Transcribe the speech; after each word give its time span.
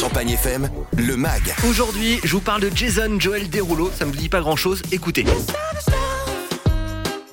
Champagne 0.00 0.30
FM, 0.30 0.70
le 0.96 1.16
MAG. 1.18 1.54
Aujourd'hui, 1.68 2.18
je 2.24 2.32
vous 2.32 2.40
parle 2.40 2.62
de 2.62 2.70
Jason 2.74 3.20
Joel 3.20 3.50
Derulo. 3.50 3.90
Ça 3.94 4.06
me 4.06 4.12
dit 4.12 4.30
pas 4.30 4.40
grand 4.40 4.56
chose. 4.56 4.80
Écoutez. 4.90 5.26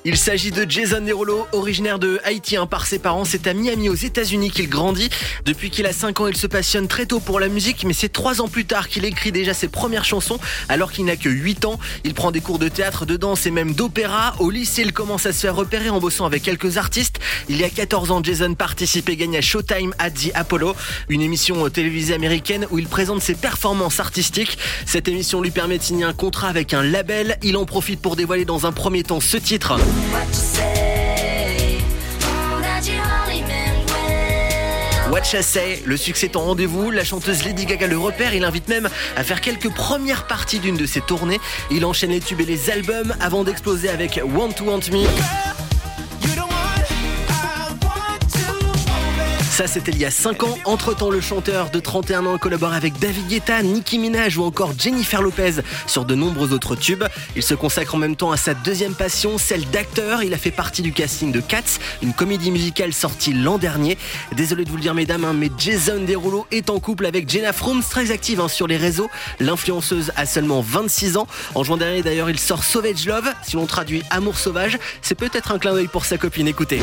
Il 0.04 0.16
s'agit 0.16 0.50
de 0.50 0.68
Jason 0.68 1.00
Derulo, 1.00 1.46
originaire 1.52 2.00
de 2.00 2.18
Haïti 2.24 2.56
hein, 2.56 2.66
par 2.66 2.86
ses 2.86 2.98
parents. 2.98 3.24
C'est 3.24 3.46
à 3.46 3.54
Miami 3.54 3.88
aux 3.88 3.94
États-Unis 3.94 4.50
qu'il 4.50 4.68
grandit. 4.68 5.08
Depuis 5.44 5.70
qu'il 5.70 5.86
a 5.86 5.92
5 5.92 6.20
ans, 6.20 6.26
il 6.26 6.36
se 6.36 6.48
passionne 6.48 6.88
très 6.88 7.06
tôt 7.06 7.20
pour 7.20 7.38
la 7.38 7.46
musique, 7.46 7.84
mais 7.84 7.92
c'est 7.92 8.08
3 8.08 8.40
ans 8.40 8.48
plus 8.48 8.64
tard 8.64 8.88
qu'il 8.88 9.04
écrit 9.04 9.30
déjà 9.30 9.54
ses 9.54 9.68
premières 9.68 10.04
chansons 10.04 10.40
alors 10.68 10.90
qu'il 10.90 11.04
n'a 11.04 11.14
que 11.14 11.28
8 11.28 11.66
ans. 11.66 11.78
Il 12.02 12.14
prend 12.14 12.32
des 12.32 12.40
cours 12.40 12.58
de 12.58 12.66
théâtre, 12.66 13.06
de 13.06 13.16
danse 13.16 13.46
et 13.46 13.52
même 13.52 13.74
d'opéra. 13.74 14.34
Au 14.40 14.50
lycée, 14.50 14.82
il 14.82 14.92
commence 14.92 15.24
à 15.24 15.32
se 15.32 15.38
faire 15.38 15.54
repérer 15.54 15.88
en 15.88 16.00
bossant 16.00 16.26
avec 16.26 16.42
quelques 16.42 16.78
artistes. 16.78 17.20
Il 17.48 17.56
y 17.56 17.62
a 17.62 17.70
14 17.70 18.10
ans, 18.10 18.20
Jason 18.24 18.54
participe 18.54 19.08
et 19.08 19.14
gagne 19.14 19.36
à 19.36 19.40
Showtime 19.40 19.94
at 20.00 20.10
the 20.10 20.32
Apollo, 20.34 20.74
une 21.10 21.22
émission 21.22 21.70
télévisée 21.70 22.14
américaine 22.14 22.66
où 22.72 22.80
il 22.80 22.88
présente 22.88 23.22
ses 23.22 23.36
performances 23.36 24.00
artistiques. 24.00 24.58
Cette 24.84 25.06
émission 25.06 25.40
lui 25.40 25.52
permet 25.52 25.78
de 25.78 25.84
signer 25.84 26.04
un 26.04 26.12
contrat 26.12 26.48
avec 26.48 26.74
un 26.74 26.82
label. 26.82 27.38
Il 27.44 27.56
en 27.56 27.66
profite 27.66 28.00
pour 28.00 28.16
dévoiler 28.16 28.44
dans 28.44 28.66
un 28.66 28.72
premier 28.72 29.04
temps 29.04 29.20
ce 29.20 29.36
titre. 29.36 29.78
Say, 35.40 35.82
le 35.86 35.96
succès 35.96 36.26
est 36.26 36.36
en 36.36 36.42
rendez-vous, 36.42 36.90
la 36.90 37.04
chanteuse 37.04 37.42
Lady 37.44 37.64
Gaga 37.64 37.86
le 37.86 37.96
repère, 37.96 38.34
il 38.34 38.44
invite 38.44 38.68
même 38.68 38.90
à 39.16 39.24
faire 39.24 39.40
quelques 39.40 39.70
premières 39.70 40.26
parties 40.26 40.58
d'une 40.58 40.76
de 40.76 40.84
ses 40.84 41.00
tournées. 41.00 41.40
Il 41.70 41.86
enchaîne 41.86 42.10
les 42.10 42.20
tubes 42.20 42.42
et 42.42 42.44
les 42.44 42.68
albums 42.68 43.14
avant 43.18 43.42
d'exploser 43.42 43.88
avec 43.88 44.20
Want 44.22 44.52
to 44.52 44.64
Want 44.64 44.80
Me. 44.92 45.51
Ça, 49.52 49.66
c'était 49.66 49.92
il 49.92 49.98
y 49.98 50.06
a 50.06 50.10
5 50.10 50.44
ans. 50.44 50.58
Entre-temps, 50.64 51.10
le 51.10 51.20
chanteur 51.20 51.68
de 51.68 51.78
31 51.78 52.24
ans 52.24 52.38
collabore 52.38 52.72
avec 52.72 52.98
David 52.98 53.28
Guetta, 53.28 53.62
Nicki 53.62 53.98
Minaj 53.98 54.38
ou 54.38 54.44
encore 54.44 54.72
Jennifer 54.78 55.20
Lopez 55.20 55.60
sur 55.86 56.06
de 56.06 56.14
nombreux 56.14 56.54
autres 56.54 56.74
tubes. 56.74 57.04
Il 57.36 57.42
se 57.42 57.52
consacre 57.52 57.94
en 57.94 57.98
même 57.98 58.16
temps 58.16 58.32
à 58.32 58.38
sa 58.38 58.54
deuxième 58.54 58.94
passion, 58.94 59.36
celle 59.36 59.68
d'acteur. 59.68 60.22
Il 60.22 60.32
a 60.32 60.38
fait 60.38 60.50
partie 60.50 60.80
du 60.80 60.94
casting 60.94 61.32
de 61.32 61.40
Cats, 61.40 61.78
une 62.02 62.14
comédie 62.14 62.50
musicale 62.50 62.94
sortie 62.94 63.34
l'an 63.34 63.58
dernier. 63.58 63.98
Désolé 64.34 64.64
de 64.64 64.70
vous 64.70 64.76
le 64.76 64.82
dire, 64.82 64.94
mesdames, 64.94 65.26
hein, 65.26 65.34
mais 65.34 65.50
Jason 65.58 66.02
Derulo 66.02 66.46
est 66.50 66.70
en 66.70 66.80
couple 66.80 67.04
avec 67.04 67.28
Jenna 67.28 67.52
Froome, 67.52 67.82
très 67.82 68.10
active 68.10 68.40
hein, 68.40 68.48
sur 68.48 68.66
les 68.66 68.78
réseaux. 68.78 69.10
L'influenceuse 69.38 70.12
a 70.16 70.24
seulement 70.24 70.62
26 70.62 71.18
ans. 71.18 71.26
En 71.54 71.62
juin 71.62 71.76
dernier, 71.76 72.00
d'ailleurs, 72.00 72.30
il 72.30 72.38
sort 72.38 72.64
Sauvage 72.64 73.04
Love. 73.04 73.30
Si 73.42 73.56
l'on 73.56 73.66
traduit 73.66 74.02
Amour 74.08 74.38
sauvage, 74.38 74.78
c'est 75.02 75.14
peut-être 75.14 75.52
un 75.52 75.58
clin 75.58 75.74
d'œil 75.74 75.88
pour 75.88 76.06
sa 76.06 76.16
copine. 76.16 76.48
Écoutez. 76.48 76.80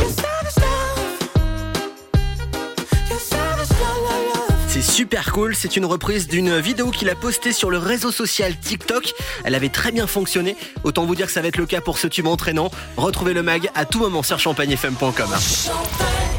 C'est 4.67 4.83
super 4.83 5.33
cool, 5.33 5.55
c'est 5.55 5.77
une 5.77 5.85
reprise 5.85 6.27
d'une 6.27 6.59
vidéo 6.59 6.91
qu'il 6.91 7.09
a 7.09 7.15
postée 7.15 7.53
sur 7.53 7.69
le 7.71 7.79
réseau 7.79 8.11
social 8.11 8.57
TikTok. 8.57 9.13
Elle 9.43 9.55
avait 9.55 9.69
très 9.69 9.91
bien 9.91 10.05
fonctionné, 10.05 10.55
autant 10.83 11.05
vous 11.05 11.15
dire 11.15 11.25
que 11.25 11.31
ça 11.31 11.41
va 11.41 11.47
être 11.47 11.57
le 11.57 11.65
cas 11.65 11.81
pour 11.81 11.97
ce 11.97 12.07
tube 12.07 12.27
entraînant. 12.27 12.69
Retrouvez 12.95 13.33
le 13.33 13.43
mag 13.43 13.69
à 13.75 13.85
tout 13.85 13.99
moment 13.99 14.23
sur 14.23 14.39
champagnefm.com. 14.39 15.11
Champagne 15.11 16.38